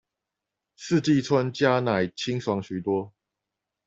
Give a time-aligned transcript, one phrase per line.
[0.75, 3.13] 四季春加奶清爽許多